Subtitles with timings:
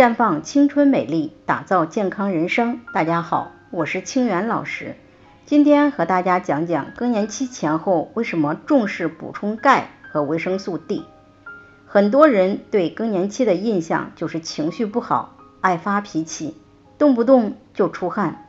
[0.00, 2.80] 绽放青春美丽，打造健康人生。
[2.94, 4.96] 大家好，我是清源老师。
[5.44, 11.04] 今天和大家讲讲更年期前后为什么重视补充钙和维生素 D。
[11.86, 16.56] 很多人对更年期的印象就是情绪不好，爱发脾气，
[16.96, 18.46] 动不动就出汗，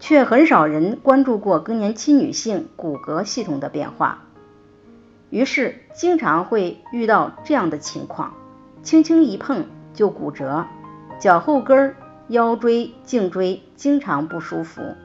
[0.00, 4.24] 却很少人关注过更年期女性骨骼系统的变化。
[5.30, 8.34] 于是经常会遇到这样的情况：
[8.82, 10.66] 轻轻一碰就骨折，
[11.22, 11.94] 脚后跟、
[12.26, 14.96] 腰椎、颈椎经常不舒服。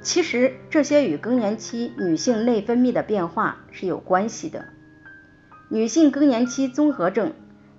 [0.00, 4.64] 其实这些与更年期女性内分泌的变化是有关系的。
[5.68, 7.34] 女性更年期综合症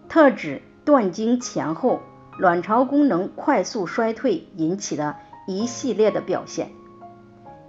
[0.07, 2.03] 特指断经前后
[2.37, 5.15] 卵巢功能快速衰退引起的
[5.47, 6.69] 一系列的表现。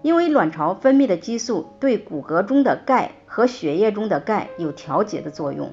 [0.03, 5.73] 因为卵巢分泌的激素对骨骼中的钙和血液中的钙有调节的作用。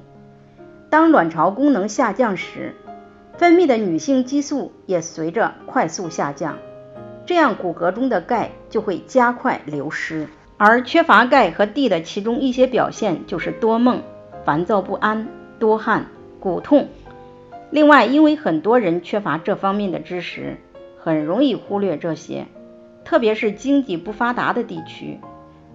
[0.88, 2.74] 当卵巢功能下降时，
[3.36, 6.58] 分泌的女性激素也随着快速下降。
[7.24, 14.02] 这样骨骼中的钙就会加快流失，而缺乏钙和 D 的其中一些表现就是多梦、
[14.44, 16.06] 烦躁不安、多汗、
[16.40, 16.88] 骨痛。
[17.70, 20.58] 另外，因为很多人缺乏这方面的知识，
[20.98, 22.46] 很容易忽略这些，
[23.04, 25.18] 特别是经济不发达的地区，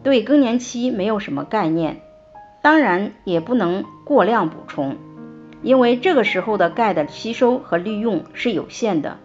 [0.04, 2.02] 对更年期没有什么概念。
[2.62, 4.98] 当然，也不能过量补充，
[5.62, 9.18] 因为这个时候的钙的吸收和利用是有限的。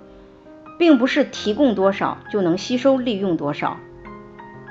[0.79, 3.77] 并不是提供多少就能吸收利用多少。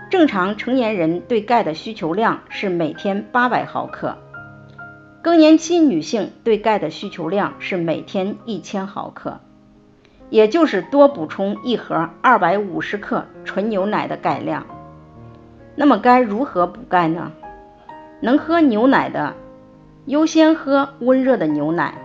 [0.09, 4.17] 正常成年人对钙的需求量是每天八百毫克，
[5.21, 9.39] 更年期女性对钙的需求量是每天一千毫克，
[10.29, 14.65] 也就是多补充一盒二百五十克纯牛奶的钙量。
[15.75, 17.31] 那么该如何补钙呢？
[18.19, 19.33] 能喝牛奶的
[20.05, 21.95] 优先喝温热的牛奶。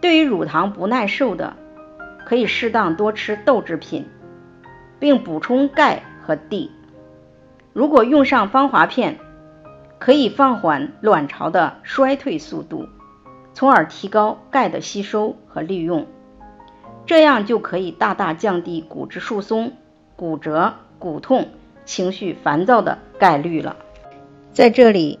[0.00, 1.56] 对于乳糖不耐受的。
[2.26, 4.04] 可以适当多吃豆制品，
[4.98, 6.72] 并补充钙和 D。
[7.72, 9.20] 如果用上芳华片，
[10.00, 12.88] 可以放缓卵巢的衰退速度，
[13.54, 16.08] 从而提高钙的吸收和利用，
[17.06, 19.74] 这样就可以大大降低骨质疏松、
[20.16, 21.50] 骨折、骨痛、
[21.84, 23.76] 情绪烦躁的概率了。
[24.52, 25.20] 在这里，